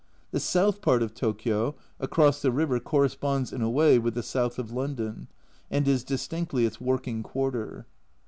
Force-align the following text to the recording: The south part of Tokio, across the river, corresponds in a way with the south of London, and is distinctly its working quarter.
The 0.31 0.39
south 0.39 0.81
part 0.81 1.03
of 1.03 1.13
Tokio, 1.13 1.75
across 1.99 2.41
the 2.41 2.49
river, 2.51 2.79
corresponds 2.79 3.53
in 3.53 3.61
a 3.61 3.69
way 3.69 3.99
with 3.99 4.15
the 4.15 4.23
south 4.23 4.57
of 4.57 4.71
London, 4.71 5.27
and 5.69 5.87
is 5.87 6.03
distinctly 6.03 6.65
its 6.65 6.81
working 6.81 7.21
quarter. 7.21 7.85